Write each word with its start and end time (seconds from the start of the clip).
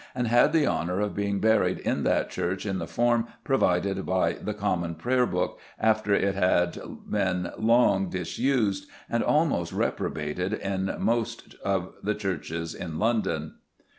and 0.15 0.25
had 0.27 0.51
the 0.51 0.65
honour 0.65 0.99
of 0.99 1.13
being 1.15 1.39
buried 1.39 1.77
in 1.77 2.01
that 2.01 2.31
church 2.31 2.65
in 2.65 2.79
the 2.79 2.87
form 2.87 3.27
provided 3.43 4.03
by 4.03 4.33
the 4.33 4.51
Common 4.51 4.95
Prayer 4.95 5.27
Book 5.27 5.59
after 5.77 6.15
it 6.15 6.33
had 6.33 6.81
been 7.07 7.51
long 7.59 8.09
disused 8.09 8.87
and 9.07 9.23
almost 9.23 9.71
reprobated 9.71 10.53
in 10.53 10.95
most 10.97 11.53
of 11.63 11.93
the 12.01 12.15
churches 12.15 12.73
in 12.73 12.97
London." 12.97 13.53